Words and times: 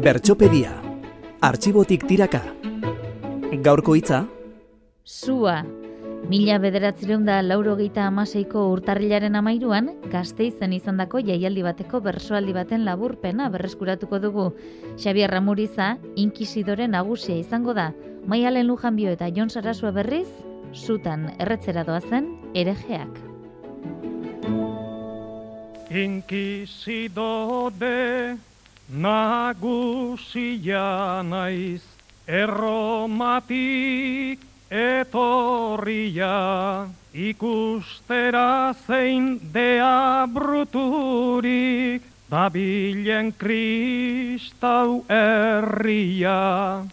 Bertxopedia. 0.00 0.70
Artxibotik 1.44 2.06
tiraka. 2.08 2.40
Gaurko 3.60 3.92
hitza? 3.98 4.22
Sua. 5.04 5.58
Mila 6.30 6.56
bederatzireun 6.62 7.26
da 7.28 7.42
lauro 7.44 7.74
geita 7.76 8.06
amaseiko 8.08 8.62
urtarrilaren 8.72 9.36
amairuan, 9.36 9.92
gazteizen 10.08 10.72
izandako 10.72 11.20
jaialdi 11.20 11.60
bateko 11.68 12.00
bersoaldi 12.00 12.56
baten 12.56 12.88
laburpena 12.88 13.52
berreskuratuko 13.52 14.24
dugu. 14.24 14.56
Xabier 14.96 15.36
Ramuriza, 15.36 15.98
inkisidore 16.16 16.88
nagusia 16.88 17.36
izango 17.36 17.76
da. 17.76 17.92
Maialen 18.24 18.72
Lujanbio 18.72 19.12
eta 19.12 19.28
Jon 19.28 19.52
Sarasua 19.52 19.92
berriz, 19.92 20.32
zutan 20.72 21.28
erretzera 21.36 21.84
doazen 21.84 22.38
erejeak. 22.54 23.12
Inkisidode 25.92 27.98
nagusia 28.92 30.82
naiz 31.22 31.82
erromatik 32.26 33.58
etorria 34.70 36.36
ikustera 37.12 38.74
zein 38.86 39.40
dea 39.52 40.26
bruturik 40.30 42.02
dabilen 42.30 43.32
kristau 43.34 45.04
herria. 45.10 46.86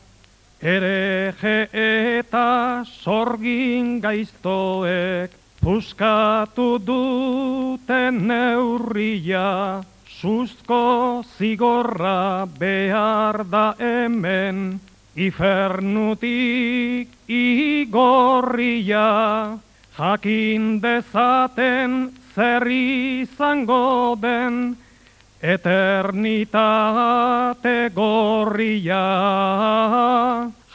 Ereje 0.58 1.70
eta 1.74 2.84
sorgin 2.90 4.02
gaiztoek 4.02 5.30
puskatu 5.62 6.80
duten 6.82 8.27
neurria, 8.27 9.84
sustko 10.17 11.23
zigorra 11.38 12.48
behar 12.57 13.44
da 13.45 13.76
hemen, 13.77 14.80
ifernutik 15.15 17.09
igorria, 17.29 19.05
jakin 19.98 20.82
dezaten 20.82 22.12
zer 22.34 22.65
izango 22.68 24.15
den, 24.21 24.77
eternitate 25.41 26.29
gorria. 27.93 29.05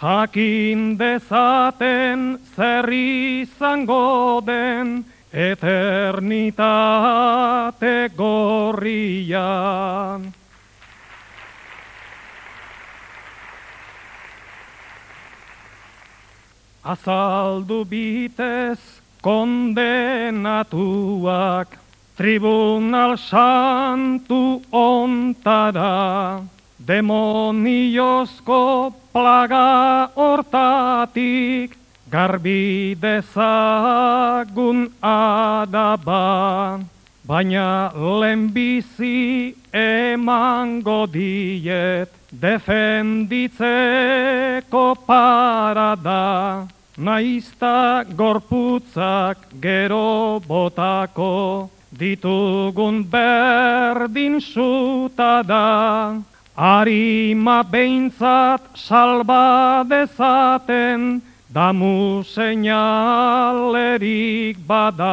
Jakin 0.03 0.99
dezaten 0.99 2.39
zer 2.57 2.89
izango 2.93 4.41
den 4.47 5.05
eternitate 5.33 6.61
gorria. 8.17 9.49
Azaldu 16.85 17.85
bitez 17.87 18.79
kondenatuak 19.23 20.59
tribunal 22.19 23.17
santu 23.17 24.61
ontara, 24.71 26.43
demoniozko 26.77 28.63
plaga 29.15 30.11
hortatik, 30.15 31.79
garbi 32.11 32.93
dezagun 33.01 34.93
adaba, 35.63 36.81
baina 37.27 37.93
lehenbizi 37.95 39.55
emango 39.73 41.07
diet, 41.07 42.09
defenditzeko 42.33 44.97
parada, 45.07 46.67
naizta 46.97 48.05
gorputzak 48.17 49.37
gero 49.61 50.41
botako, 50.41 51.69
ditugun 51.93 53.05
berdin 53.05 54.41
suta 54.41 55.43
da, 55.43 56.23
harima 56.57 57.63
behintzat 57.63 58.61
salba 58.77 59.85
dezaten, 59.89 61.23
damu 61.53 62.25
seinalerik 62.25 63.37
bada. 64.67 65.13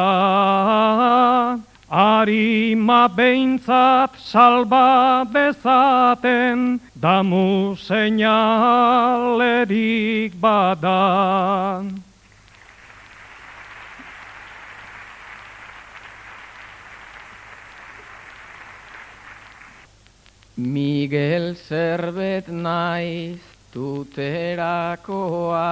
Harima 1.90 3.08
behintzat 3.10 4.16
salba 4.16 5.26
dezaten, 5.28 6.80
damu 6.96 7.76
seinalerik 7.76 8.32
bada. 10.40 11.84
Miguel 20.56 21.56
zerbet 21.56 22.48
naiz 22.48 23.40
tuterakoa, 23.72 25.62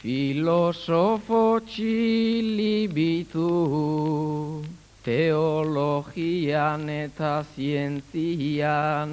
filosofo 0.00 1.60
txilibitu, 1.64 3.48
teologian 5.04 6.88
eta 6.92 7.44
zientzian, 7.54 9.12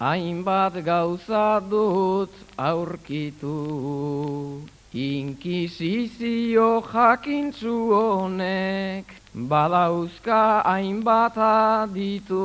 hainbat 0.00 0.80
gauza 0.84 1.60
dut 1.70 2.32
aurkitu. 2.56 3.58
Inkisizio 4.92 6.82
jakintzu 6.92 7.76
honek, 7.96 9.06
badauzka 9.34 10.62
hainbat 10.64 11.36
aditu, 11.36 12.44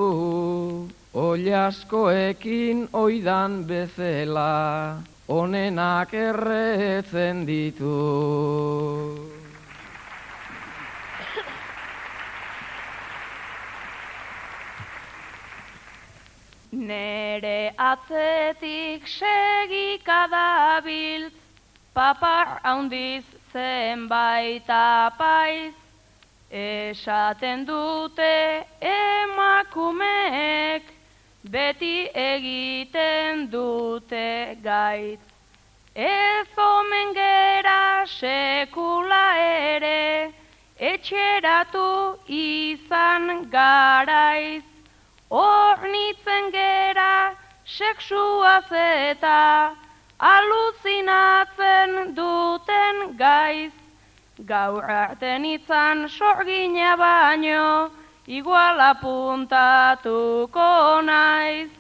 Oliaskoekin 1.17 2.89
oidan 2.93 3.67
bezela, 3.67 4.97
onenak 5.27 6.13
erretzen 6.13 7.47
ditu. 7.47 7.93
Nere 16.71 17.73
atzetik 17.77 19.07
segika 19.09 20.27
dabiltz, 20.29 21.33
papar 21.95 22.59
haundiz 22.61 23.25
zenbait 23.53 24.69
apaiz, 24.69 25.73
esaten 26.51 27.65
dute 27.65 28.65
emakumeek, 28.93 30.96
beti 31.49 32.09
egiten 32.13 33.47
dute 33.51 34.57
gaitz. 34.63 35.21
Ez 35.95 36.47
omen 36.57 37.13
gera 37.13 38.05
sekula 38.05 39.25
ere, 39.37 40.31
etxeratu 40.77 42.17
izan 42.27 43.49
garaiz. 43.49 44.63
Hornitzen 45.29 46.51
gera 46.51 47.35
seksuaz 47.65 48.71
eta 48.71 49.73
aluzinatzen 50.19 52.13
duten 52.15 53.17
gaiz. 53.17 53.73
Gaur 54.45 54.83
arten 54.83 55.45
izan 55.45 56.07
sorgina 56.09 56.95
baino, 56.95 57.89
igual 58.27 58.75
apuntatuko 58.91 61.01
naiz, 61.01 61.71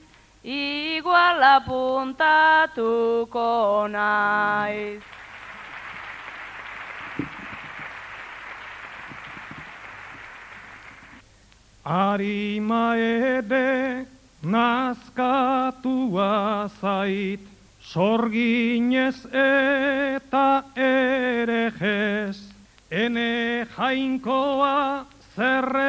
igual 0.43 1.43
apuntatuko 1.43 3.47
naiz. 3.91 5.03
Arima 11.83 12.95
ede 12.95 14.05
nazkatua 14.43 16.31
zait, 16.79 17.39
sorginez 17.83 19.25
eta 19.31 20.63
erejez, 20.75 22.37
ene 22.91 23.65
jainkoa 23.75 25.05
hauei, 25.37 25.86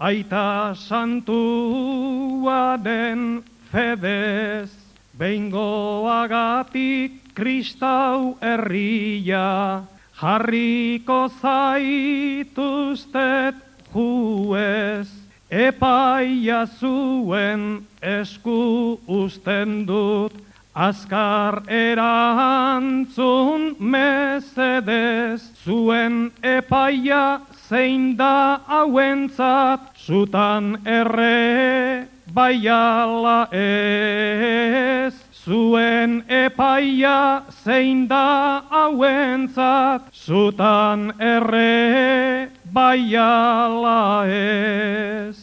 aita 0.00 0.72
santua 0.74 2.76
den 2.80 3.44
fedez, 3.70 4.72
behingoagatik 5.12 7.12
kristau 7.36 8.38
herria, 8.40 9.84
jarriko 10.16 11.28
zaituztet 11.40 13.54
juez, 13.92 15.08
Epaia 15.50 16.62
zuen 16.78 17.82
esku 18.00 19.00
usten 19.10 19.82
dut, 19.84 20.32
azkar 20.72 21.66
erantzun 21.66 23.74
mesedez, 23.82 25.42
zuen 25.66 26.30
epaia 26.38 27.42
zein 27.70 28.16
da 28.18 28.60
hauentzat, 28.66 29.80
zutan 29.94 30.78
erre 30.84 32.08
baiala 32.34 33.46
ez. 33.54 35.14
Zuen 35.44 36.24
epaia 36.28 37.42
zein 37.62 38.08
da 38.08 38.62
hauentzat, 38.70 40.10
zutan 40.12 41.12
erre 41.18 42.50
baiala 42.74 44.26
ez. 44.26 45.39